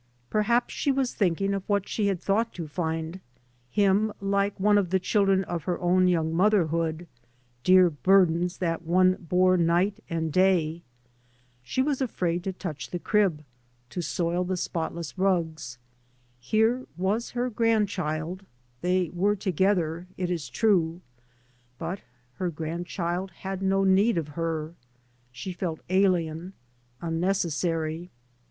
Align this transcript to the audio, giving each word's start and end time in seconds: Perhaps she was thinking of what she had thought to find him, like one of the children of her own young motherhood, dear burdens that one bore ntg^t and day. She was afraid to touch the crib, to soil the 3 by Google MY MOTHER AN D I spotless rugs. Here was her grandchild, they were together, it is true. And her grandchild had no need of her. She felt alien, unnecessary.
Perhaps 0.31 0.73
she 0.73 0.91
was 0.91 1.13
thinking 1.13 1.53
of 1.53 1.61
what 1.69 1.87
she 1.87 2.07
had 2.07 2.19
thought 2.19 2.55
to 2.55 2.67
find 2.67 3.19
him, 3.69 4.11
like 4.19 4.59
one 4.59 4.79
of 4.79 4.89
the 4.89 4.97
children 4.99 5.43
of 5.43 5.65
her 5.65 5.79
own 5.79 6.07
young 6.07 6.33
motherhood, 6.33 7.05
dear 7.63 7.91
burdens 7.91 8.57
that 8.57 8.81
one 8.81 9.13
bore 9.29 9.59
ntg^t 9.59 9.99
and 10.09 10.33
day. 10.33 10.81
She 11.61 11.83
was 11.83 12.01
afraid 12.01 12.43
to 12.45 12.51
touch 12.51 12.89
the 12.89 12.97
crib, 12.97 13.43
to 13.91 14.01
soil 14.01 14.43
the 14.43 14.57
3 14.57 14.71
by 14.73 14.87
Google 14.89 14.95
MY 14.95 14.97
MOTHER 14.97 14.97
AN 14.97 15.05
D 15.05 15.05
I 15.05 15.05
spotless 15.05 15.17
rugs. 15.19 15.77
Here 16.39 16.85
was 16.97 17.29
her 17.33 17.49
grandchild, 17.51 18.45
they 18.81 19.11
were 19.13 19.35
together, 19.35 20.07
it 20.17 20.31
is 20.31 20.49
true. 20.49 21.01
And 21.79 22.01
her 22.37 22.49
grandchild 22.49 23.29
had 23.29 23.61
no 23.61 23.83
need 23.83 24.17
of 24.17 24.29
her. 24.29 24.73
She 25.31 25.53
felt 25.53 25.81
alien, 25.91 26.53
unnecessary. 27.01 28.09